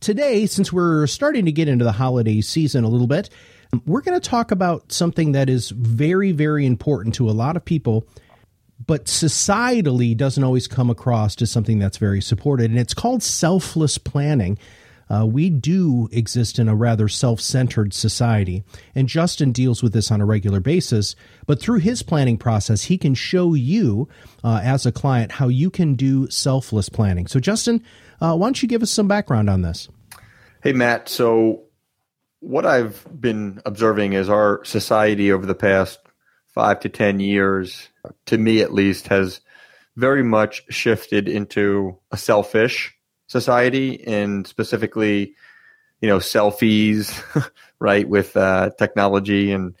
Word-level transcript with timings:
Today, 0.00 0.46
since 0.46 0.72
we're 0.72 1.06
starting 1.06 1.44
to 1.44 1.52
get 1.52 1.68
into 1.68 1.84
the 1.84 1.92
holiday 1.92 2.40
season 2.40 2.84
a 2.84 2.88
little 2.88 3.06
bit, 3.06 3.28
we're 3.84 4.00
going 4.00 4.18
to 4.18 4.28
talk 4.28 4.50
about 4.50 4.90
something 4.92 5.32
that 5.32 5.50
is 5.50 5.70
very, 5.70 6.32
very 6.32 6.64
important 6.64 7.14
to 7.16 7.28
a 7.28 7.32
lot 7.32 7.54
of 7.54 7.64
people, 7.66 8.06
but 8.86 9.04
societally 9.04 10.16
doesn't 10.16 10.42
always 10.42 10.66
come 10.66 10.88
across 10.88 11.40
as 11.42 11.50
something 11.50 11.78
that's 11.78 11.98
very 11.98 12.22
supported. 12.22 12.70
And 12.70 12.80
it's 12.80 12.94
called 12.94 13.22
selfless 13.22 13.98
planning. 13.98 14.58
Uh, 15.10 15.26
we 15.26 15.50
do 15.50 16.08
exist 16.12 16.58
in 16.58 16.68
a 16.68 16.74
rather 16.74 17.08
self 17.08 17.40
centered 17.40 17.92
society, 17.92 18.62
and 18.94 19.08
Justin 19.08 19.50
deals 19.50 19.82
with 19.82 19.92
this 19.92 20.10
on 20.10 20.20
a 20.20 20.26
regular 20.26 20.60
basis. 20.60 21.16
But 21.46 21.60
through 21.60 21.80
his 21.80 22.02
planning 22.02 22.38
process, 22.38 22.84
he 22.84 22.96
can 22.96 23.14
show 23.14 23.54
you, 23.54 24.08
uh, 24.44 24.60
as 24.62 24.86
a 24.86 24.92
client, 24.92 25.32
how 25.32 25.48
you 25.48 25.68
can 25.68 25.94
do 25.94 26.30
selfless 26.30 26.88
planning. 26.88 27.26
So, 27.26 27.40
Justin, 27.40 27.82
uh, 28.20 28.36
why 28.36 28.46
don't 28.46 28.62
you 28.62 28.68
give 28.68 28.82
us 28.82 28.90
some 28.90 29.08
background 29.08 29.50
on 29.50 29.62
this? 29.62 29.88
Hey, 30.62 30.72
Matt. 30.72 31.08
So, 31.08 31.62
what 32.38 32.64
I've 32.64 33.04
been 33.20 33.60
observing 33.66 34.12
is 34.12 34.28
our 34.28 34.64
society 34.64 35.32
over 35.32 35.44
the 35.44 35.54
past 35.54 35.98
five 36.54 36.80
to 36.80 36.88
10 36.88 37.20
years, 37.20 37.88
to 38.26 38.38
me 38.38 38.60
at 38.60 38.72
least, 38.72 39.08
has 39.08 39.40
very 39.96 40.22
much 40.22 40.62
shifted 40.70 41.28
into 41.28 41.98
a 42.10 42.16
selfish 42.16 42.94
society 43.30 44.04
and 44.06 44.44
specifically, 44.46 45.34
you 46.00 46.08
know, 46.08 46.18
selfies, 46.18 47.22
right, 47.78 48.08
with 48.08 48.36
uh, 48.36 48.70
technology 48.76 49.52
and 49.52 49.76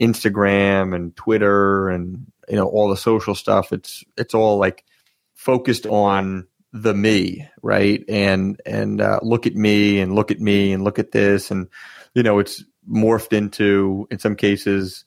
Instagram 0.00 0.94
and 0.94 1.16
Twitter 1.16 1.88
and, 1.88 2.26
you 2.48 2.56
know, 2.56 2.66
all 2.66 2.90
the 2.90 2.96
social 2.96 3.34
stuff. 3.34 3.72
It's, 3.72 4.04
it's 4.18 4.34
all 4.34 4.58
like 4.58 4.84
focused 5.32 5.86
on 5.86 6.46
the 6.74 6.92
me, 6.92 7.48
right? 7.62 8.04
And 8.08 8.60
and 8.66 9.00
uh, 9.00 9.20
look 9.22 9.46
at 9.46 9.54
me 9.54 10.00
and 10.00 10.14
look 10.14 10.30
at 10.30 10.40
me 10.40 10.72
and 10.72 10.82
look 10.82 10.98
at 10.98 11.12
this, 11.12 11.50
and 11.50 11.68
you 12.14 12.22
know, 12.22 12.40
it's 12.40 12.64
morphed 12.90 13.32
into 13.32 14.08
in 14.10 14.18
some 14.18 14.34
cases 14.34 15.04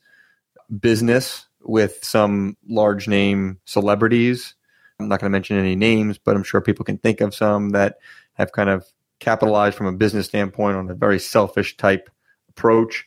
business 0.80 1.46
with 1.62 2.00
some 2.04 2.56
large 2.68 3.08
name 3.08 3.60
celebrities. 3.66 4.56
I'm 5.00 5.08
not 5.08 5.20
going 5.20 5.32
to 5.32 5.36
mention 5.36 5.58
any 5.58 5.76
names, 5.76 6.18
but 6.18 6.36
I'm 6.36 6.44
sure 6.44 6.60
people 6.60 6.86
can 6.86 6.98
think 6.98 7.22
of 7.22 7.36
some 7.36 7.70
that 7.70 8.00
have 8.34 8.52
kind 8.52 8.70
of 8.70 8.86
capitalized 9.20 9.78
from 9.78 9.88
a 9.88 9.92
business 9.92 10.28
standpoint 10.28 10.76
on 10.76 10.90
a 10.90 10.96
very 10.96 11.20
selfish 11.20 11.78
type 11.78 12.10
approach. 12.50 13.06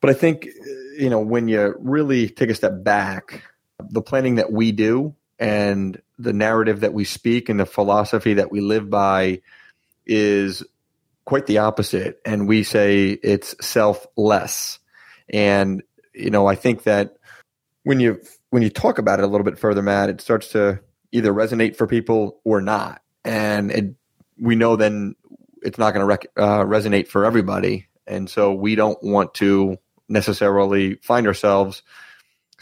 But 0.00 0.10
I 0.10 0.14
think 0.14 0.48
you 0.98 1.08
know 1.08 1.20
when 1.20 1.48
you 1.48 1.74
really 1.78 2.28
take 2.28 2.50
a 2.50 2.54
step 2.54 2.82
back, 2.82 3.42
the 3.78 4.02
planning 4.02 4.36
that 4.36 4.52
we 4.52 4.72
do 4.72 5.14
and 5.38 6.00
the 6.18 6.32
narrative 6.32 6.80
that 6.80 6.92
we 6.92 7.04
speak 7.04 7.48
and 7.48 7.58
the 7.58 7.66
philosophy 7.66 8.34
that 8.34 8.50
we 8.50 8.60
live 8.60 8.90
by 8.90 9.40
is 10.06 10.62
quite 11.24 11.46
the 11.46 11.58
opposite 11.58 12.20
and 12.24 12.48
we 12.48 12.64
say 12.64 13.10
it's 13.10 13.54
selfless 13.64 14.80
and 15.28 15.82
you 16.12 16.30
know 16.30 16.46
i 16.48 16.56
think 16.56 16.82
that 16.82 17.16
when 17.84 18.00
you 18.00 18.20
when 18.50 18.62
you 18.62 18.68
talk 18.68 18.98
about 18.98 19.20
it 19.20 19.24
a 19.24 19.28
little 19.28 19.44
bit 19.44 19.58
further 19.58 19.82
matt 19.82 20.08
it 20.08 20.20
starts 20.20 20.48
to 20.48 20.80
either 21.12 21.32
resonate 21.32 21.76
for 21.76 21.86
people 21.86 22.40
or 22.44 22.60
not 22.60 23.02
and 23.24 23.70
it, 23.70 23.94
we 24.38 24.54
know 24.54 24.76
then 24.76 25.14
it's 25.62 25.78
not 25.78 25.92
going 25.92 26.00
to 26.00 26.06
rec- 26.06 26.32
uh, 26.36 26.64
resonate 26.64 27.06
for 27.06 27.24
everybody 27.24 27.86
and 28.06 28.28
so 28.28 28.52
we 28.52 28.74
don't 28.74 29.02
want 29.02 29.34
to 29.34 29.76
necessarily 30.08 30.96
find 30.96 31.26
ourselves 31.26 31.82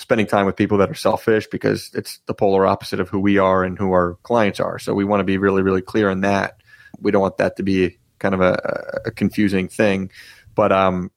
spending 0.01 0.27
time 0.27 0.47
with 0.47 0.57
people 0.57 0.79
that 0.79 0.91
are 0.91 0.95
selfish 0.95 1.47
because 1.49 1.91
it's 1.95 2.21
the 2.27 2.35
polar 2.35 2.67
opposite 2.67 3.01
of 3.01 3.09
who 3.09 3.21
we 3.21 3.39
are 3.39 3.63
and 3.63 3.79
who 3.79 3.93
our 3.93 4.17
clients 4.23 4.59
are. 4.59 4.79
So 4.79 4.95
we 4.95 5.05
want 5.05 5.21
to 5.21 5.25
be 5.25 5.37
really, 5.37 5.63
really 5.63 5.83
clear 5.83 6.11
in 6.11 6.23
that. 6.23 6.57
We 7.01 7.11
don't 7.11 7.21
want 7.21 7.37
that 7.37 7.57
to 7.57 7.63
be 7.63 7.99
kind 8.19 8.35
of 8.35 8.41
a, 8.41 9.03
a 9.07 9.11
confusing 9.11 9.69
thing. 9.69 10.11
But 10.55 10.73
um, 10.73 11.11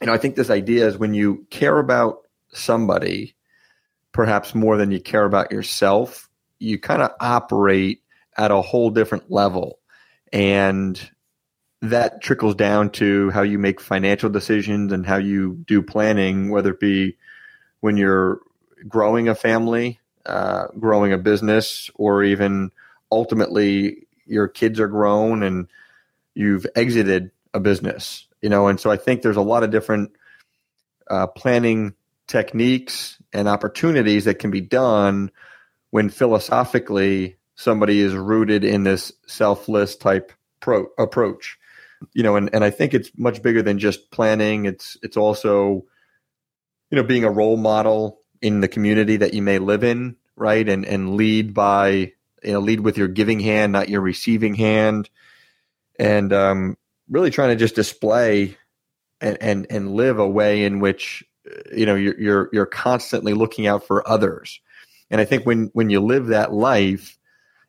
you 0.00 0.06
know, 0.06 0.12
I 0.12 0.18
think 0.18 0.36
this 0.36 0.50
idea 0.50 0.86
is 0.86 0.96
when 0.96 1.12
you 1.12 1.46
care 1.50 1.78
about 1.78 2.18
somebody, 2.52 3.34
perhaps 4.12 4.54
more 4.54 4.76
than 4.76 4.92
you 4.92 5.00
care 5.00 5.24
about 5.24 5.50
yourself, 5.50 6.27
you 6.58 6.78
kind 6.78 7.02
of 7.02 7.10
operate 7.20 8.02
at 8.36 8.50
a 8.50 8.62
whole 8.62 8.90
different 8.90 9.30
level. 9.30 9.78
And 10.32 11.00
that 11.82 12.20
trickles 12.20 12.54
down 12.54 12.90
to 12.90 13.30
how 13.30 13.42
you 13.42 13.58
make 13.58 13.80
financial 13.80 14.30
decisions 14.30 14.92
and 14.92 15.06
how 15.06 15.16
you 15.16 15.64
do 15.66 15.82
planning, 15.82 16.50
whether 16.50 16.70
it 16.70 16.80
be 16.80 17.16
when 17.80 17.96
you're 17.96 18.40
growing 18.88 19.28
a 19.28 19.34
family, 19.34 20.00
uh, 20.26 20.66
growing 20.78 21.12
a 21.12 21.18
business, 21.18 21.90
or 21.94 22.24
even 22.24 22.70
ultimately 23.10 24.06
your 24.26 24.48
kids 24.48 24.80
are 24.80 24.88
grown 24.88 25.42
and 25.42 25.68
you've 26.34 26.66
exited 26.74 27.30
a 27.54 27.60
business, 27.60 28.26
you 28.42 28.48
know. 28.48 28.68
And 28.68 28.78
so 28.78 28.90
I 28.90 28.96
think 28.96 29.22
there's 29.22 29.36
a 29.36 29.42
lot 29.42 29.62
of 29.62 29.70
different 29.70 30.12
uh, 31.08 31.28
planning 31.28 31.94
techniques 32.26 33.18
and 33.32 33.48
opportunities 33.48 34.24
that 34.26 34.38
can 34.38 34.50
be 34.50 34.60
done 34.60 35.30
when 35.90 36.08
philosophically 36.08 37.36
somebody 37.54 38.00
is 38.00 38.14
rooted 38.14 38.64
in 38.64 38.84
this 38.84 39.12
selfless 39.26 39.96
type 39.96 40.32
pro- 40.60 40.88
approach 40.98 41.58
you 42.12 42.22
know 42.22 42.36
and, 42.36 42.50
and 42.52 42.64
i 42.64 42.70
think 42.70 42.94
it's 42.94 43.10
much 43.16 43.42
bigger 43.42 43.62
than 43.62 43.78
just 43.78 44.10
planning 44.10 44.66
it's 44.66 44.96
it's 45.02 45.16
also 45.16 45.84
you 46.90 46.96
know, 46.96 47.02
being 47.02 47.24
a 47.24 47.30
role 47.30 47.56
model 47.56 48.20
in 48.40 48.60
the 48.60 48.68
community 48.68 49.16
that 49.16 49.34
you 49.34 49.42
may 49.42 49.58
live 49.58 49.84
in, 49.84 50.16
right? 50.36 50.68
And 50.68 50.84
and 50.86 51.16
lead 51.16 51.54
by 51.54 52.12
you 52.42 52.52
know 52.52 52.60
lead 52.60 52.80
with 52.80 52.96
your 52.96 53.08
giving 53.08 53.40
hand, 53.40 53.72
not 53.72 53.88
your 53.88 54.00
receiving 54.00 54.54
hand, 54.54 55.10
and 55.98 56.32
um, 56.32 56.76
really 57.08 57.30
trying 57.30 57.50
to 57.50 57.56
just 57.56 57.74
display 57.74 58.56
and 59.20 59.38
and 59.40 59.66
and 59.70 59.92
live 59.92 60.18
a 60.18 60.28
way 60.28 60.64
in 60.64 60.80
which 60.80 61.24
you 61.74 61.86
know 61.86 61.94
you're 61.94 62.18
you're 62.18 62.48
you're 62.52 62.66
constantly 62.66 63.34
looking 63.34 63.66
out 63.66 63.86
for 63.86 64.08
others. 64.08 64.60
And 65.10 65.20
I 65.20 65.24
think 65.24 65.46
when 65.46 65.70
when 65.72 65.90
you 65.90 66.00
live 66.00 66.28
that 66.28 66.52
life, 66.52 67.18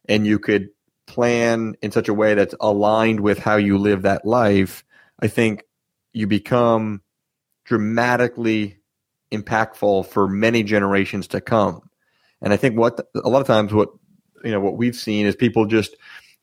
and 0.08 0.26
you 0.26 0.40
could 0.40 0.70
plan 1.06 1.76
in 1.82 1.92
such 1.92 2.10
a 2.10 2.14
way 2.14 2.34
that's 2.34 2.56
aligned 2.60 3.20
with 3.20 3.40
how 3.40 3.56
you 3.56 3.78
live 3.78 4.02
that 4.02 4.26
life, 4.26 4.84
I 5.20 5.28
think 5.28 5.64
you 6.14 6.28
become 6.28 7.02
dramatically 7.66 8.80
impactful 9.32 10.08
for 10.08 10.28
many 10.28 10.64
generations 10.64 11.28
to 11.30 11.42
come. 11.42 11.90
And 12.42 12.52
I 12.52 12.58
think 12.58 12.78
what 12.78 13.00
a 13.16 13.30
lot 13.30 13.42
of 13.42 13.48
times 13.48 13.74
what 13.74 13.90
you 14.44 14.52
know 14.52 14.60
what 14.60 14.78
we've 14.78 14.96
seen 14.96 15.26
is 15.26 15.36
people 15.36 15.66
just 15.66 15.96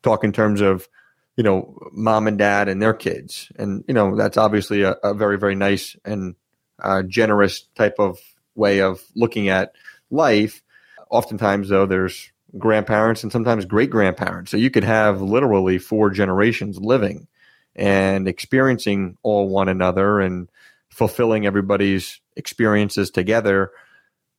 talk 0.03 0.23
in 0.23 0.31
terms 0.31 0.61
of 0.61 0.87
you 1.35 1.43
know 1.43 1.77
mom 1.91 2.27
and 2.27 2.37
dad 2.37 2.69
and 2.69 2.81
their 2.81 2.93
kids, 2.93 3.51
and 3.57 3.83
you 3.87 3.93
know 3.93 4.15
that's 4.15 4.37
obviously 4.37 4.83
a, 4.83 4.91
a 5.03 5.13
very 5.13 5.37
very 5.37 5.55
nice 5.55 5.95
and 6.05 6.35
uh, 6.79 7.03
generous 7.03 7.63
type 7.75 7.95
of 7.99 8.19
way 8.55 8.81
of 8.81 9.03
looking 9.15 9.49
at 9.49 9.73
life. 10.09 10.61
Oftentimes, 11.09 11.69
though, 11.69 11.85
there's 11.85 12.31
grandparents 12.57 13.23
and 13.23 13.31
sometimes 13.31 13.65
great 13.65 13.89
grandparents, 13.89 14.51
so 14.51 14.57
you 14.57 14.69
could 14.69 14.83
have 14.83 15.21
literally 15.21 15.77
four 15.77 16.09
generations 16.09 16.79
living 16.79 17.27
and 17.75 18.27
experiencing 18.27 19.17
all 19.23 19.47
one 19.47 19.69
another 19.69 20.19
and 20.19 20.49
fulfilling 20.89 21.45
everybody's 21.45 22.19
experiences 22.35 23.11
together. 23.11 23.71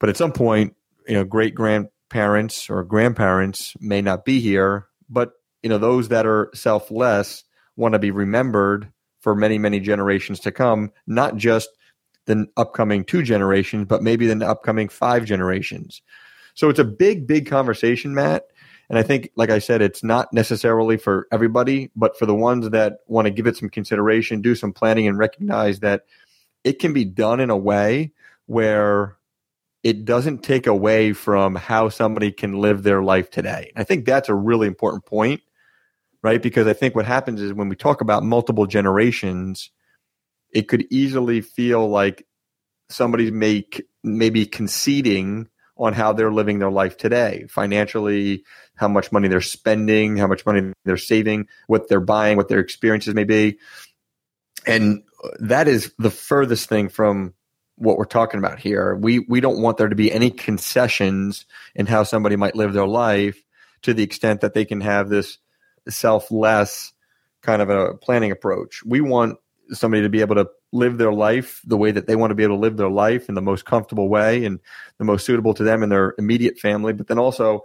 But 0.01 0.09
at 0.09 0.17
some 0.17 0.33
point, 0.33 0.75
you 1.07 1.15
know, 1.15 1.25
great 1.25 1.55
grandparents 1.55 2.69
or 2.69 2.83
grandparents 2.85 3.75
may 3.81 4.03
not 4.03 4.25
be 4.25 4.41
here, 4.41 4.89
but 5.09 5.33
you 5.63 5.69
know, 5.69 5.79
those 5.79 6.09
that 6.09 6.27
are 6.27 6.51
selfless 6.55 7.45
want 7.77 7.93
to 7.93 7.99
be 7.99 8.11
remembered 8.11 8.93
for 9.21 9.35
many, 9.35 9.59
many 9.59 9.81
generations 9.81 10.41
to 10.41 10.53
come, 10.53 10.93
not 11.07 11.37
just 11.37 11.69
the 12.27 12.47
upcoming 12.57 13.05
two 13.05 13.23
generations, 13.23 13.87
but 13.89 14.03
maybe 14.03 14.27
the 14.27 14.47
upcoming 14.47 14.89
five 14.89 15.25
generations. 15.25 16.03
So 16.59 16.69
it's 16.69 16.81
a 16.81 16.85
big, 16.85 17.29
big 17.29 17.47
conversation, 17.47 18.17
Matt. 18.17 18.49
And 18.91 18.99
I 18.99 19.05
think, 19.05 19.31
like 19.37 19.49
I 19.49 19.61
said, 19.61 19.81
it's 19.81 20.03
not 20.03 20.33
necessarily 20.33 20.97
for 20.97 21.29
everybody, 21.31 21.93
but 21.95 22.19
for 22.19 22.27
the 22.27 22.35
ones 22.35 22.69
that 22.71 22.99
want 23.07 23.27
to 23.27 23.31
give 23.31 23.47
it 23.47 23.57
some 23.57 23.69
consideration, 23.69 24.43
do 24.43 24.57
some 24.57 24.73
planning, 24.73 25.07
and 25.07 25.17
recognize 25.17 25.79
that 25.81 26.07
it 26.65 26.81
can 26.81 26.93
be 26.93 27.05
done 27.05 27.39
in 27.39 27.51
a 27.51 27.57
way 27.57 28.11
where 28.47 29.17
it 29.85 30.05
doesn't 30.05 30.43
take 30.43 30.67
away 30.67 31.13
from 31.13 31.55
how 31.55 31.91
somebody 31.91 32.33
can 32.33 32.55
live 32.55 32.83
their 32.83 33.05
life 33.05 33.31
today. 33.31 33.71
I 33.77 33.85
think 33.85 34.05
that's 34.05 34.29
a 34.29 34.35
really 34.35 34.67
important 34.67 35.07
point, 35.07 35.43
right? 36.25 36.43
Because 36.43 36.67
I 36.67 36.73
think 36.73 36.97
what 36.97 37.07
happens 37.07 37.41
is 37.41 37.53
when 37.53 37.69
we 37.69 37.77
talk 37.77 38.01
about 38.01 38.25
multiple 38.25 38.67
generations, 38.67 39.71
it 40.51 40.67
could 40.67 40.89
easily 40.91 41.41
feel 41.41 41.89
like 41.89 42.27
somebody 42.89 43.31
may 43.31 43.65
maybe 44.03 44.45
conceding 44.45 45.49
on 45.79 45.93
how 45.93 46.13
they're 46.13 46.33
living 46.33 46.59
their 46.59 46.71
life 46.71 46.97
today. 46.97 47.47
Financially 47.49 48.45
how 48.77 48.89
much 48.89 49.13
money 49.13 49.29
they're 49.29 49.41
spending 49.41 50.17
how 50.17 50.27
much 50.27 50.45
money 50.47 50.73
they're 50.85 50.97
saving 50.97 51.47
what 51.67 51.89
they're 51.89 52.01
buying 52.01 52.37
what 52.37 52.49
their 52.49 52.61
experiences 52.61 53.15
may 53.15 53.25
be. 53.25 53.59
And 54.67 55.03
that 55.41 55.69
is 55.69 55.93
the 55.99 56.11
furthest 56.11 56.69
thing 56.69 56.89
from 56.89 57.35
what 57.77 57.97
we're 57.97 58.05
talking 58.05 58.39
about 58.39 58.59
here. 58.59 58.97
We 58.97 59.21
we 59.21 59.41
don't 59.41 59.63
want 59.63 59.77
there 59.77 59.89
to 59.89 59.95
be 59.95 60.13
any 60.13 60.31
concessions 60.31 61.47
in 61.75 61.87
how 61.87 62.03
somebody 62.03 62.37
might 62.37 62.57
live 62.57 62.73
their 62.73 62.87
life 62.87 63.43
to 63.83 63.95
the 63.95 64.03
extent 64.03 64.41
that 64.41 64.55
they 64.55 64.65
can 64.65 64.81
have 64.81 65.09
this 65.09 65.39
selfless 65.89 66.93
kind 67.43 67.63
of 67.63 67.71
a 67.71 67.95
planning 67.95 68.33
approach. 68.33 68.83
We 68.85 69.01
want 69.01 69.39
somebody 69.73 70.03
to 70.03 70.09
be 70.09 70.21
able 70.21 70.35
to 70.35 70.49
live 70.73 70.99
their 70.99 71.13
life 71.13 71.61
the 71.65 71.77
way 71.77 71.91
that 71.91 72.07
they 72.07 72.17
want 72.17 72.31
to 72.31 72.35
be 72.35 72.43
able 72.43 72.57
to 72.57 72.61
live 72.61 72.77
their 72.77 72.91
life 72.91 73.29
in 73.29 73.35
the 73.35 73.43
most 73.43 73.65
comfortable 73.65 74.09
way 74.09 74.45
and 74.45 74.61
the 74.99 75.05
most 75.05 75.27
suitable 75.27 75.55
to 75.55 75.63
them 75.63 75.83
and 75.83 75.93
their 75.93 76.15
immediate 76.19 76.59
family, 76.59 76.93
but 76.93 77.07
then 77.07 77.19
also 77.19 77.65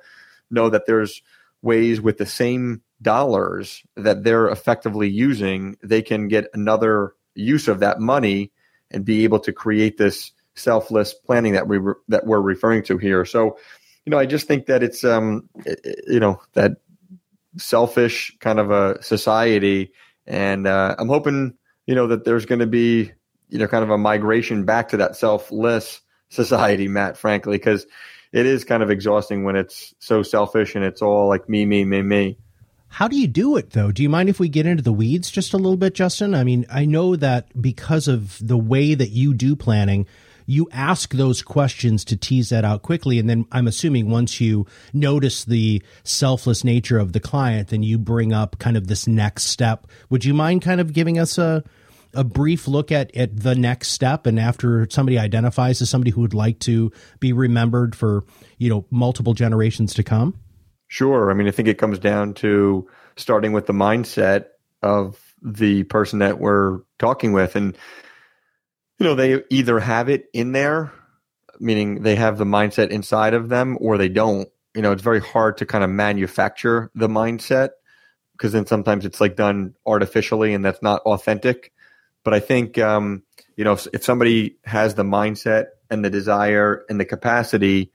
know 0.51 0.69
that 0.69 0.85
there's 0.85 1.21
ways 1.61 2.01
with 2.01 2.17
the 2.17 2.25
same 2.25 2.81
dollars 3.01 3.83
that 3.95 4.23
they're 4.23 4.49
effectively 4.49 5.09
using, 5.09 5.77
they 5.83 6.01
can 6.01 6.27
get 6.27 6.47
another 6.53 7.13
use 7.35 7.67
of 7.67 7.79
that 7.79 7.99
money 7.99 8.51
and 8.91 9.05
be 9.05 9.23
able 9.23 9.39
to 9.39 9.51
create 9.51 9.97
this 9.97 10.31
selfless 10.55 11.13
planning 11.13 11.53
that 11.53 11.67
we 11.67 11.77
re- 11.77 11.95
that 12.07 12.25
we're 12.25 12.41
referring 12.41 12.83
to 12.83 12.97
here. 12.97 13.25
So, 13.25 13.57
you 14.05 14.11
know, 14.11 14.19
I 14.19 14.25
just 14.25 14.47
think 14.47 14.67
that 14.67 14.83
it's 14.83 15.03
um, 15.03 15.49
you 16.07 16.19
know, 16.19 16.39
that 16.53 16.73
selfish 17.57 18.35
kind 18.39 18.59
of 18.59 18.71
a 18.71 19.01
society, 19.01 19.91
and 20.27 20.67
uh, 20.67 20.95
I'm 20.99 21.07
hoping 21.07 21.55
you 21.85 21.95
know, 21.95 22.07
that 22.07 22.25
there's 22.25 22.45
going 22.45 22.59
to 22.59 22.67
be, 22.67 23.11
you 23.49 23.59
know, 23.59 23.67
kind 23.67 23.83
of 23.83 23.89
a 23.89 23.97
migration 23.97 24.65
back 24.65 24.89
to 24.89 24.97
that 24.97 25.15
selfless 25.15 26.01
society, 26.29 26.87
Matt, 26.87 27.17
frankly, 27.17 27.57
because 27.57 27.85
it 28.31 28.45
is 28.45 28.63
kind 28.63 28.81
of 28.81 28.89
exhausting 28.89 29.43
when 29.43 29.55
it's 29.55 29.93
so 29.99 30.23
selfish 30.23 30.75
and 30.75 30.83
it's 30.83 31.01
all 31.01 31.27
like 31.27 31.47
me, 31.47 31.65
me, 31.65 31.85
me, 31.85 32.01
me. 32.01 32.37
How 32.87 33.07
do 33.07 33.15
you 33.15 33.27
do 33.27 33.57
it 33.57 33.71
though? 33.71 33.91
Do 33.91 34.03
you 34.03 34.09
mind 34.09 34.29
if 34.29 34.39
we 34.39 34.49
get 34.49 34.67
into 34.67 34.83
the 34.83 34.93
weeds 34.93 35.31
just 35.31 35.53
a 35.53 35.57
little 35.57 35.77
bit, 35.77 35.95
Justin? 35.95 36.35
I 36.35 36.43
mean, 36.43 36.65
I 36.71 36.85
know 36.85 37.15
that 37.15 37.59
because 37.59 38.07
of 38.07 38.37
the 38.45 38.57
way 38.57 38.93
that 38.93 39.09
you 39.09 39.33
do 39.33 39.55
planning, 39.55 40.05
you 40.45 40.67
ask 40.71 41.13
those 41.13 41.41
questions 41.41 42.03
to 42.05 42.17
tease 42.17 42.49
that 42.49 42.65
out 42.65 42.81
quickly. 42.81 43.19
And 43.19 43.29
then 43.29 43.45
I'm 43.51 43.67
assuming 43.67 44.09
once 44.09 44.39
you 44.41 44.65
notice 44.93 45.45
the 45.45 45.81
selfless 46.03 46.63
nature 46.63 46.99
of 46.99 47.13
the 47.13 47.19
client, 47.19 47.69
then 47.69 47.83
you 47.83 47.97
bring 47.97 48.33
up 48.33 48.59
kind 48.59 48.77
of 48.77 48.87
this 48.87 49.07
next 49.07 49.45
step. 49.45 49.87
Would 50.09 50.25
you 50.25 50.33
mind 50.33 50.61
kind 50.61 50.81
of 50.81 50.93
giving 50.93 51.19
us 51.19 51.37
a, 51.37 51.63
a 52.13 52.23
brief 52.23 52.67
look 52.67 52.91
at, 52.91 53.15
at 53.15 53.37
the 53.37 53.55
next 53.55 53.89
step 53.89 54.25
and 54.25 54.39
after 54.39 54.87
somebody 54.89 55.17
identifies 55.17 55.81
as 55.81 55.89
somebody 55.89 56.11
who 56.11 56.21
would 56.21 56.33
like 56.33 56.59
to 56.59 56.91
be 57.19 57.33
remembered 57.33 57.95
for 57.95 58.23
you 58.57 58.69
know 58.69 58.85
multiple 58.91 59.33
generations 59.33 59.93
to 59.95 60.03
come 60.03 60.37
sure 60.87 61.31
i 61.31 61.33
mean 61.33 61.47
i 61.47 61.51
think 61.51 61.67
it 61.67 61.77
comes 61.77 61.97
down 61.97 62.33
to 62.33 62.87
starting 63.15 63.51
with 63.51 63.65
the 63.65 63.73
mindset 63.73 64.45
of 64.83 65.33
the 65.41 65.83
person 65.83 66.19
that 66.19 66.39
we're 66.39 66.79
talking 66.99 67.33
with 67.33 67.55
and 67.55 67.77
you 68.99 69.05
know, 69.05 69.15
they 69.15 69.43
either 69.49 69.79
have 69.79 70.09
it 70.09 70.25
in 70.33 70.51
there, 70.51 70.91
meaning 71.59 72.03
they 72.03 72.15
have 72.15 72.37
the 72.37 72.45
mindset 72.45 72.89
inside 72.89 73.33
of 73.33 73.49
them, 73.49 73.77
or 73.81 73.97
they 73.97 74.09
don't. 74.09 74.49
You 74.75 74.81
know, 74.81 74.91
it's 74.91 75.01
very 75.03 75.19
hard 75.19 75.57
to 75.57 75.65
kind 75.65 75.83
of 75.83 75.89
manufacture 75.89 76.89
the 76.95 77.07
mindset 77.07 77.69
because 78.33 78.51
then 78.53 78.65
sometimes 78.65 79.05
it's 79.05 79.21
like 79.21 79.35
done 79.35 79.75
artificially 79.85 80.53
and 80.53 80.65
that's 80.65 80.81
not 80.81 81.01
authentic. 81.03 81.71
But 82.23 82.33
I 82.33 82.39
think, 82.39 82.77
um, 82.77 83.23
you 83.55 83.63
know, 83.63 83.73
if, 83.73 83.87
if 83.93 84.03
somebody 84.03 84.57
has 84.65 84.95
the 84.95 85.03
mindset 85.03 85.67
and 85.89 86.03
the 86.03 86.09
desire 86.09 86.85
and 86.89 86.99
the 86.99 87.05
capacity, 87.05 87.91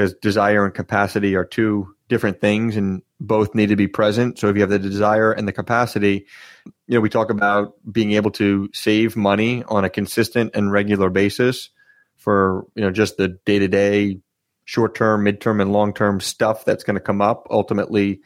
because 0.00 0.14
desire 0.14 0.64
and 0.64 0.72
capacity 0.72 1.36
are 1.36 1.44
two 1.44 1.94
different 2.08 2.40
things 2.40 2.74
and 2.74 3.02
both 3.20 3.54
need 3.54 3.68
to 3.68 3.76
be 3.76 3.86
present. 3.86 4.38
So 4.38 4.48
if 4.48 4.56
you 4.56 4.62
have 4.62 4.70
the 4.70 4.78
desire 4.78 5.30
and 5.30 5.46
the 5.46 5.52
capacity, 5.52 6.24
you 6.64 6.94
know, 6.94 7.00
we 7.00 7.10
talk 7.10 7.28
about 7.28 7.74
being 7.92 8.12
able 8.12 8.30
to 8.32 8.70
save 8.72 9.14
money 9.14 9.62
on 9.64 9.84
a 9.84 9.90
consistent 9.90 10.52
and 10.54 10.72
regular 10.72 11.10
basis 11.10 11.68
for, 12.16 12.66
you 12.74 12.82
know, 12.82 12.90
just 12.90 13.18
the 13.18 13.28
day 13.44 13.58
to 13.58 13.68
day, 13.68 14.20
short 14.64 14.94
term, 14.94 15.22
midterm, 15.22 15.60
and 15.60 15.70
long 15.70 15.92
term 15.92 16.18
stuff 16.18 16.64
that's 16.64 16.82
going 16.82 16.96
to 16.96 17.00
come 17.00 17.20
up, 17.20 17.46
ultimately, 17.50 18.22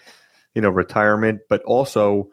you 0.55 0.63
know, 0.63 0.71
retirement, 0.71 1.41
but 1.49 1.61
also 1.65 2.29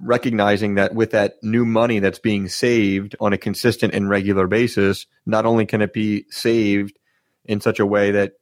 recognizing 0.00 0.76
that 0.76 0.94
with 0.94 1.10
that 1.10 1.34
new 1.42 1.66
money 1.66 1.98
that's 1.98 2.20
being 2.20 2.48
saved 2.48 3.16
on 3.20 3.34
a 3.34 3.38
consistent 3.38 3.92
and 3.92 4.08
regular 4.08 4.46
basis, 4.46 5.04
not 5.26 5.44
only 5.44 5.66
can 5.66 5.82
it 5.82 5.92
be 5.92 6.24
saved 6.30 6.98
in 7.44 7.60
such 7.60 7.78
a 7.78 7.84
way 7.84 8.12
that 8.12 8.32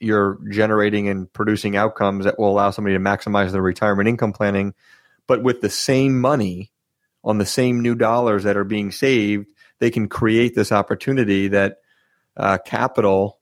you're 0.00 0.38
generating 0.50 1.08
and 1.08 1.32
producing 1.32 1.76
outcomes 1.76 2.24
that 2.24 2.38
will 2.38 2.50
allow 2.50 2.70
somebody 2.70 2.94
to 2.94 3.00
maximize 3.00 3.52
their 3.52 3.62
retirement 3.62 4.08
income 4.08 4.32
planning. 4.32 4.74
But 5.26 5.42
with 5.42 5.60
the 5.60 5.70
same 5.70 6.20
money 6.20 6.72
on 7.24 7.38
the 7.38 7.46
same 7.46 7.80
new 7.80 7.94
dollars 7.94 8.44
that 8.44 8.56
are 8.56 8.64
being 8.64 8.92
saved, 8.92 9.46
they 9.78 9.90
can 9.90 10.08
create 10.08 10.54
this 10.54 10.72
opportunity 10.72 11.48
that 11.48 11.78
uh, 12.36 12.58
capital, 12.58 13.38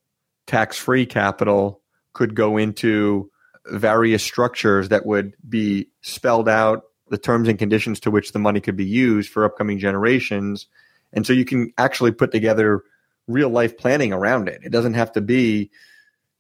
tax 0.47 0.77
free 0.79 1.07
capital, 1.07 1.81
could 2.13 2.35
go 2.35 2.57
into 2.57 3.31
various 3.67 4.23
structures 4.23 4.91
that 4.91 5.07
would 5.07 5.35
be 5.47 5.89
spelled 6.03 6.49
out 6.49 6.85
the 7.09 7.19
terms 7.19 7.49
and 7.49 7.59
conditions 7.59 8.01
to 8.01 8.11
which 8.11 8.33
the 8.33 8.39
money 8.39 8.61
could 8.61 8.77
be 8.77 8.85
used 8.85 9.31
for 9.31 9.45
upcoming 9.45 9.79
generations. 9.79 10.67
And 11.13 11.27
so 11.27 11.33
you 11.33 11.45
can 11.45 11.73
actually 11.77 12.13
put 12.13 12.33
together 12.33 12.83
real 13.27 13.51
life 13.51 13.77
planning 13.77 14.13
around 14.13 14.49
it. 14.49 14.61
It 14.65 14.71
doesn't 14.71 14.95
have 14.95 15.13
to 15.13 15.21
be 15.21 15.71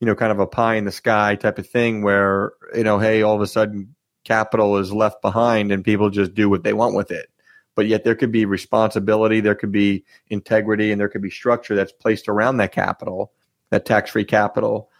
you 0.05 0.11
know, 0.11 0.15
kind 0.15 0.33
of 0.33 0.39
a 0.39 0.47
pie 0.47 0.75
in 0.75 0.85
the 0.85 0.93
sky 0.93 1.35
type 1.35 1.59
of 1.59 1.67
thing 1.67 2.03
where, 2.03 2.53
you 2.75 2.85
know, 2.85 2.99
hey, 2.99 3.23
all 3.23 3.35
of 3.35 3.41
a 3.41 3.47
sudden 3.47 3.95
capital 4.23 4.77
is 4.77 4.93
left 4.93 5.23
behind 5.23 5.73
and 5.73 5.83
people 5.83 6.11
just 6.11 6.35
do 6.35 6.51
what 6.51 6.63
they 6.63 6.75
want 6.75 6.95
with 6.95 7.11
it. 7.11 7.31
But 7.75 7.87
yet 7.87 8.05
there 8.05 8.15
could 8.15 8.31
be 8.31 8.45
responsibility, 8.45 9.41
there 9.41 9.55
could 9.55 9.73
be 9.73 10.05
integrity, 10.29 10.93
and 10.93 11.01
there 11.01 11.09
could 11.09 11.23
be 11.23 11.31
structure 11.31 11.75
that's 11.75 11.91
placed 11.91 12.29
around 12.29 12.59
that 12.59 12.71
capital, 12.71 13.33
that 13.71 13.87
tax 13.87 14.11
free 14.11 14.27
capital 14.27 14.91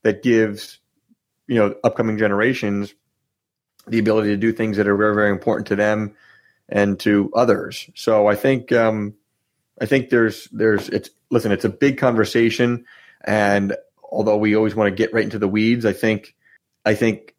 that 0.00 0.22
gives, 0.22 0.78
you 1.46 1.56
know, 1.56 1.74
upcoming 1.84 2.16
generations 2.16 2.94
the 3.86 3.98
ability 3.98 4.30
to 4.30 4.38
do 4.38 4.50
things 4.50 4.78
that 4.78 4.88
are 4.88 4.96
very, 4.96 5.14
very 5.14 5.30
important 5.30 5.66
to 5.66 5.76
them 5.76 6.16
and 6.70 6.98
to 7.00 7.30
others. 7.34 7.90
So 7.96 8.28
I 8.28 8.34
think, 8.34 8.72
um, 8.72 9.12
I 9.78 9.84
think 9.84 10.08
there's, 10.08 10.48
there's, 10.52 10.88
it's, 10.88 11.10
listen, 11.28 11.52
it's 11.52 11.66
a 11.66 11.68
big 11.68 11.98
conversation 11.98 12.86
and 13.26 13.76
although 14.14 14.36
we 14.36 14.54
always 14.54 14.74
want 14.74 14.88
to 14.88 14.94
get 14.94 15.12
right 15.12 15.24
into 15.24 15.38
the 15.38 15.48
weeds, 15.48 15.84
I 15.84 15.92
think 15.92 16.34
I 16.84 16.94
think 16.94 17.34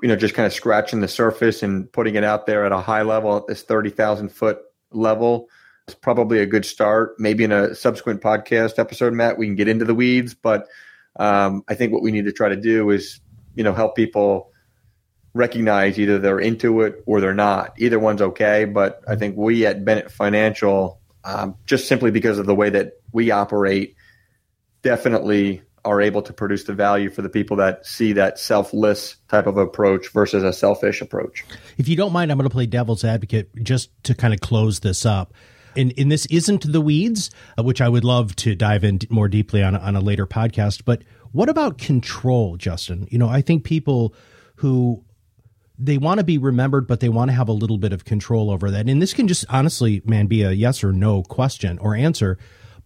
you 0.00 0.08
know 0.08 0.16
just 0.16 0.34
kind 0.34 0.46
of 0.46 0.52
scratching 0.52 1.00
the 1.00 1.08
surface 1.08 1.62
and 1.62 1.92
putting 1.92 2.14
it 2.14 2.24
out 2.24 2.46
there 2.46 2.64
at 2.64 2.72
a 2.72 2.80
high 2.80 3.02
level 3.02 3.36
at 3.36 3.46
this 3.46 3.62
thirty 3.62 3.90
thousand 3.90 4.30
foot 4.30 4.58
level 4.92 5.48
is 5.88 5.94
probably 5.94 6.38
a 6.38 6.46
good 6.46 6.64
start. 6.64 7.16
Maybe 7.18 7.44
in 7.44 7.52
a 7.52 7.74
subsequent 7.74 8.22
podcast 8.22 8.78
episode, 8.78 9.12
Matt, 9.12 9.38
we 9.38 9.46
can 9.46 9.56
get 9.56 9.68
into 9.68 9.84
the 9.84 9.94
weeds, 9.94 10.34
but 10.34 10.68
um, 11.16 11.64
I 11.68 11.74
think 11.74 11.92
what 11.92 12.02
we 12.02 12.12
need 12.12 12.26
to 12.26 12.32
try 12.32 12.48
to 12.48 12.56
do 12.56 12.90
is 12.90 13.20
you 13.54 13.64
know 13.64 13.74
help 13.74 13.96
people 13.96 14.52
recognize 15.34 15.98
either 15.98 16.18
they're 16.18 16.40
into 16.40 16.80
it 16.82 17.02
or 17.06 17.20
they're 17.20 17.34
not. 17.34 17.74
Either 17.78 17.98
one's 17.98 18.22
okay, 18.22 18.64
but 18.64 19.02
I 19.06 19.16
think 19.16 19.36
we 19.36 19.66
at 19.66 19.84
Bennett 19.84 20.10
Financial, 20.10 21.00
um, 21.24 21.56
just 21.66 21.86
simply 21.86 22.10
because 22.10 22.38
of 22.38 22.46
the 22.46 22.54
way 22.54 22.70
that 22.70 22.94
we 23.12 23.30
operate, 23.30 23.94
definitely 24.82 25.62
are 25.84 26.00
able 26.00 26.22
to 26.22 26.32
produce 26.32 26.64
the 26.64 26.74
value 26.74 27.10
for 27.10 27.22
the 27.22 27.28
people 27.28 27.56
that 27.56 27.86
see 27.86 28.12
that 28.12 28.38
selfless 28.38 29.16
type 29.28 29.46
of 29.46 29.56
approach 29.56 30.12
versus 30.12 30.42
a 30.42 30.52
selfish 30.52 31.00
approach. 31.00 31.44
If 31.78 31.88
you 31.88 31.96
don't 31.96 32.12
mind, 32.12 32.30
I'm 32.30 32.38
going 32.38 32.48
to 32.48 32.52
play 32.52 32.66
devil's 32.66 33.04
advocate 33.04 33.50
just 33.62 33.90
to 34.04 34.14
kind 34.14 34.34
of 34.34 34.40
close 34.40 34.80
this 34.80 35.06
up. 35.06 35.32
And, 35.76 35.94
and 35.96 36.10
this 36.10 36.26
isn't 36.26 36.70
the 36.70 36.80
weeds, 36.80 37.30
uh, 37.58 37.62
which 37.62 37.80
I 37.80 37.88
would 37.88 38.04
love 38.04 38.34
to 38.36 38.54
dive 38.54 38.84
in 38.84 38.98
more 39.08 39.28
deeply 39.28 39.62
on, 39.62 39.76
on 39.76 39.96
a 39.96 40.00
later 40.00 40.26
podcast. 40.26 40.84
But 40.84 41.02
what 41.32 41.48
about 41.48 41.78
control, 41.78 42.56
Justin? 42.56 43.06
You 43.10 43.18
know, 43.18 43.28
I 43.28 43.40
think 43.40 43.64
people 43.64 44.14
who 44.56 45.04
they 45.78 45.96
want 45.96 46.18
to 46.18 46.24
be 46.24 46.38
remembered, 46.38 46.86
but 46.86 47.00
they 47.00 47.08
want 47.08 47.30
to 47.30 47.34
have 47.34 47.48
a 47.48 47.52
little 47.52 47.78
bit 47.78 47.92
of 47.92 48.04
control 48.04 48.50
over 48.50 48.70
that. 48.70 48.88
And 48.88 49.00
this 49.00 49.14
can 49.14 49.28
just 49.28 49.44
honestly, 49.48 50.02
man, 50.04 50.26
be 50.26 50.42
a 50.42 50.50
yes 50.50 50.84
or 50.84 50.92
no 50.92 51.22
question 51.22 51.78
or 51.78 51.94
answer. 51.94 52.36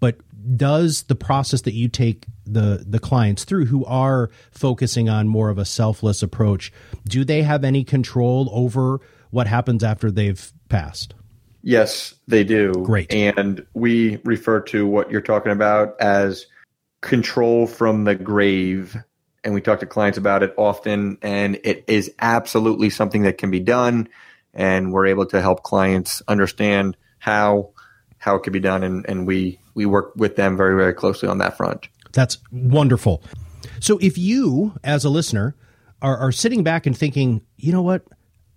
But 0.01 0.17
does 0.57 1.05
the 1.05 1.15
process 1.15 1.63
that 1.63 1.75
you 1.75 1.89
take 1.89 2.27
the 2.45 2.85
the 2.87 2.99
clients 2.99 3.45
through 3.45 3.67
who 3.67 3.85
are 3.87 4.31
focusing 4.51 5.09
on 5.09 5.29
more 5.29 5.49
of 5.49 5.57
a 5.57 5.65
selfless 5.65 6.23
approach 6.23 6.71
do 7.07 7.25
they 7.25 7.43
have 7.43 7.65
any 7.65 7.83
control 7.83 8.51
over 8.53 9.01
what 9.31 9.47
happens 9.47 9.83
after 9.83 10.11
they've 10.11 10.53
passed? 10.69 11.15
Yes 11.63 12.15
they 12.29 12.45
do. 12.45 12.73
Great. 12.73 13.13
And 13.13 13.67
we 13.73 14.19
refer 14.25 14.61
to 14.61 14.87
what 14.87 15.11
you're 15.11 15.23
talking 15.23 15.53
about 15.53 15.99
as 16.01 16.47
control 17.01 17.67
from 17.67 18.05
the 18.05 18.15
grave. 18.15 18.97
And 19.45 19.53
we 19.53 19.61
talk 19.61 19.81
to 19.81 19.87
clients 19.87 20.17
about 20.17 20.43
it 20.43 20.55
often, 20.57 21.19
and 21.21 21.61
it 21.65 21.85
is 21.87 22.11
absolutely 22.19 22.89
something 22.89 23.23
that 23.23 23.37
can 23.37 23.51
be 23.51 23.61
done. 23.61 24.09
And 24.55 24.91
we're 24.91 25.07
able 25.07 25.27
to 25.27 25.43
help 25.43 25.63
clients 25.63 26.23
understand 26.29 26.97
how 27.19 27.74
how 28.25 28.37
it 28.37 28.43
can 28.43 28.53
be 28.55 28.61
done, 28.61 28.83
and, 28.83 29.05
and 29.07 29.27
we 29.27 29.59
we 29.75 29.85
work 29.85 30.13
with 30.17 30.37
them 30.37 30.57
very 30.57 30.75
very 30.75 30.95
closely 30.95 31.29
on 31.29 31.39
that 31.39 31.57
front. 31.57 31.89
That's 32.13 32.39
wonderful. 32.51 33.23
So 33.81 33.99
if 34.01 34.17
you, 34.17 34.73
as 34.83 35.05
a 35.05 35.11
listener, 35.11 35.55
are, 36.01 36.17
are 36.17 36.33
sitting 36.33 36.63
back 36.63 36.87
and 36.87 36.97
thinking, 36.97 37.43
you 37.57 37.71
know 37.73 37.83
what, 37.83 38.03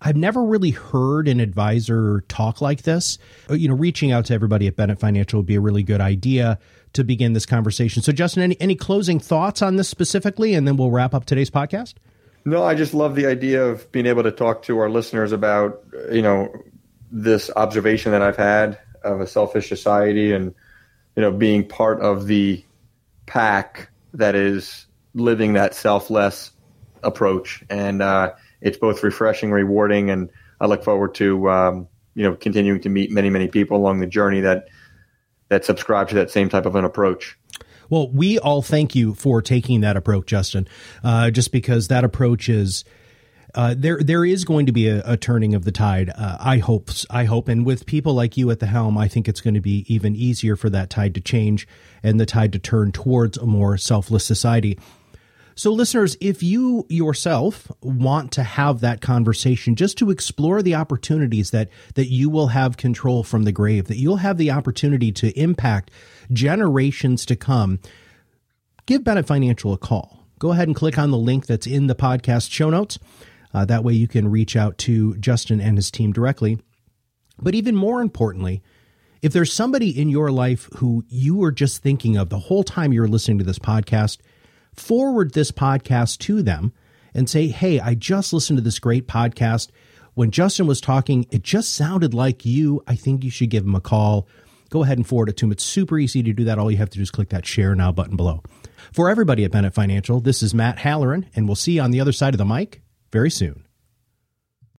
I've 0.00 0.16
never 0.16 0.42
really 0.42 0.70
heard 0.70 1.28
an 1.28 1.40
advisor 1.40 2.24
talk 2.28 2.60
like 2.60 2.82
this. 2.82 3.18
Uh, 3.50 3.54
you 3.54 3.68
know, 3.68 3.74
reaching 3.74 4.10
out 4.10 4.26
to 4.26 4.34
everybody 4.34 4.68
at 4.68 4.76
Bennett 4.76 5.00
Financial 5.00 5.40
would 5.40 5.46
be 5.46 5.56
a 5.56 5.60
really 5.60 5.82
good 5.82 6.00
idea 6.00 6.58
to 6.94 7.04
begin 7.04 7.34
this 7.34 7.44
conversation. 7.44 8.02
So, 8.02 8.12
Justin, 8.12 8.42
any, 8.42 8.60
any 8.60 8.74
closing 8.74 9.18
thoughts 9.18 9.60
on 9.60 9.76
this 9.76 9.88
specifically, 9.88 10.54
and 10.54 10.66
then 10.66 10.76
we'll 10.76 10.90
wrap 10.90 11.14
up 11.14 11.26
today's 11.26 11.50
podcast? 11.50 11.94
No, 12.44 12.62
I 12.62 12.74
just 12.74 12.94
love 12.94 13.16
the 13.16 13.26
idea 13.26 13.64
of 13.66 13.90
being 13.92 14.06
able 14.06 14.22
to 14.22 14.30
talk 14.30 14.62
to 14.62 14.78
our 14.78 14.88
listeners 14.88 15.32
about, 15.32 15.82
you 16.10 16.22
know, 16.22 16.50
this 17.10 17.50
observation 17.56 18.12
that 18.12 18.22
I've 18.22 18.36
had 18.36 18.78
of 19.02 19.20
a 19.20 19.26
selfish 19.26 19.68
society 19.68 20.32
and, 20.32 20.54
you 21.16 21.22
know, 21.22 21.32
being 21.32 21.66
part 21.66 22.00
of 22.00 22.26
the 22.26 22.64
pack 23.26 23.90
that 24.14 24.34
is 24.34 24.86
living 25.14 25.52
that 25.54 25.74
selfless 25.74 26.52
approach. 27.02 27.62
And 27.70 28.02
uh, 28.02 28.32
it's 28.60 28.76
both 28.76 29.02
refreshing, 29.02 29.50
rewarding, 29.50 30.10
and 30.10 30.30
I 30.60 30.66
look 30.66 30.82
forward 30.82 31.14
to, 31.16 31.50
um, 31.50 31.88
you 32.14 32.22
know, 32.24 32.34
continuing 32.34 32.80
to 32.80 32.88
meet 32.88 33.10
many, 33.10 33.30
many 33.30 33.48
people 33.48 33.76
along 33.76 34.00
the 34.00 34.06
journey 34.06 34.40
that 34.40 34.68
that 35.48 35.64
subscribe 35.64 36.08
to 36.10 36.14
that 36.16 36.30
same 36.30 36.48
type 36.48 36.66
of 36.66 36.74
an 36.74 36.84
approach. 36.84 37.38
Well, 37.88 38.10
we 38.10 38.38
all 38.38 38.60
thank 38.60 38.94
you 38.94 39.14
for 39.14 39.40
taking 39.40 39.80
that 39.80 39.96
approach, 39.96 40.26
Justin, 40.26 40.68
uh, 41.02 41.30
just 41.30 41.52
because 41.52 41.88
that 41.88 42.04
approach 42.04 42.48
is. 42.48 42.84
Uh, 43.58 43.74
there, 43.76 43.98
there 44.00 44.24
is 44.24 44.44
going 44.44 44.66
to 44.66 44.72
be 44.72 44.86
a, 44.86 45.02
a 45.04 45.16
turning 45.16 45.52
of 45.52 45.64
the 45.64 45.72
tide. 45.72 46.12
Uh, 46.14 46.36
I 46.38 46.58
hope, 46.58 46.90
I 47.10 47.24
hope, 47.24 47.48
and 47.48 47.66
with 47.66 47.86
people 47.86 48.14
like 48.14 48.36
you 48.36 48.52
at 48.52 48.60
the 48.60 48.66
helm, 48.66 48.96
I 48.96 49.08
think 49.08 49.28
it's 49.28 49.40
going 49.40 49.54
to 49.54 49.60
be 49.60 49.84
even 49.92 50.14
easier 50.14 50.54
for 50.54 50.70
that 50.70 50.90
tide 50.90 51.12
to 51.16 51.20
change 51.20 51.66
and 52.00 52.20
the 52.20 52.24
tide 52.24 52.52
to 52.52 52.60
turn 52.60 52.92
towards 52.92 53.36
a 53.36 53.46
more 53.46 53.76
selfless 53.76 54.24
society. 54.24 54.78
So, 55.56 55.72
listeners, 55.72 56.16
if 56.20 56.40
you 56.40 56.86
yourself 56.88 57.66
want 57.80 58.30
to 58.34 58.44
have 58.44 58.78
that 58.78 59.00
conversation, 59.00 59.74
just 59.74 59.98
to 59.98 60.12
explore 60.12 60.62
the 60.62 60.76
opportunities 60.76 61.50
that 61.50 61.68
that 61.96 62.06
you 62.06 62.30
will 62.30 62.48
have 62.48 62.76
control 62.76 63.24
from 63.24 63.42
the 63.42 63.50
grave, 63.50 63.88
that 63.88 63.98
you'll 63.98 64.18
have 64.18 64.38
the 64.38 64.52
opportunity 64.52 65.10
to 65.10 65.36
impact 65.36 65.90
generations 66.32 67.26
to 67.26 67.34
come, 67.34 67.80
give 68.86 69.02
Bennett 69.02 69.26
Financial 69.26 69.72
a 69.72 69.78
call. 69.78 70.28
Go 70.38 70.52
ahead 70.52 70.68
and 70.68 70.76
click 70.76 70.96
on 70.96 71.10
the 71.10 71.18
link 71.18 71.46
that's 71.46 71.66
in 71.66 71.88
the 71.88 71.96
podcast 71.96 72.52
show 72.52 72.70
notes. 72.70 73.00
Uh, 73.52 73.64
that 73.64 73.84
way, 73.84 73.92
you 73.92 74.08
can 74.08 74.30
reach 74.30 74.56
out 74.56 74.78
to 74.78 75.16
Justin 75.16 75.60
and 75.60 75.76
his 75.76 75.90
team 75.90 76.12
directly. 76.12 76.58
But 77.40 77.54
even 77.54 77.74
more 77.74 78.00
importantly, 78.00 78.62
if 79.22 79.32
there's 79.32 79.52
somebody 79.52 79.98
in 79.98 80.08
your 80.08 80.30
life 80.30 80.68
who 80.76 81.04
you 81.08 81.36
were 81.36 81.52
just 81.52 81.82
thinking 81.82 82.16
of 82.16 82.28
the 82.28 82.38
whole 82.38 82.62
time 82.62 82.92
you're 82.92 83.08
listening 83.08 83.38
to 83.38 83.44
this 83.44 83.58
podcast, 83.58 84.18
forward 84.74 85.32
this 85.32 85.50
podcast 85.50 86.18
to 86.18 86.42
them 86.42 86.72
and 87.14 87.28
say, 87.28 87.48
Hey, 87.48 87.80
I 87.80 87.94
just 87.94 88.32
listened 88.32 88.58
to 88.58 88.62
this 88.62 88.78
great 88.78 89.08
podcast. 89.08 89.70
When 90.14 90.30
Justin 90.30 90.66
was 90.66 90.80
talking, 90.80 91.26
it 91.30 91.42
just 91.42 91.74
sounded 91.74 92.12
like 92.12 92.44
you. 92.44 92.82
I 92.86 92.96
think 92.96 93.24
you 93.24 93.30
should 93.30 93.50
give 93.50 93.64
him 93.64 93.74
a 93.74 93.80
call. 93.80 94.26
Go 94.68 94.82
ahead 94.82 94.98
and 94.98 95.06
forward 95.06 95.28
it 95.28 95.36
to 95.38 95.46
him. 95.46 95.52
It's 95.52 95.64
super 95.64 95.98
easy 95.98 96.22
to 96.22 96.32
do 96.32 96.44
that. 96.44 96.58
All 96.58 96.70
you 96.70 96.76
have 96.76 96.90
to 96.90 96.98
do 96.98 97.02
is 97.02 97.10
click 97.10 97.30
that 97.30 97.46
share 97.46 97.74
now 97.74 97.92
button 97.92 98.16
below. 98.16 98.42
For 98.92 99.08
everybody 99.08 99.44
at 99.44 99.52
Bennett 99.52 99.74
Financial, 99.74 100.20
this 100.20 100.42
is 100.42 100.54
Matt 100.54 100.78
Halloran, 100.78 101.26
and 101.34 101.46
we'll 101.46 101.56
see 101.56 101.72
you 101.72 101.82
on 101.82 101.90
the 101.90 102.00
other 102.00 102.12
side 102.12 102.34
of 102.34 102.38
the 102.38 102.44
mic 102.44 102.82
very 103.10 103.30
soon. 103.30 103.67